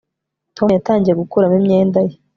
[0.55, 2.15] Tom yatangiye gukuramo imyenda ye